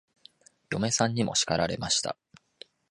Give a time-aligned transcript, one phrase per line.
[0.71, 2.17] 嫁さんにも叱られました。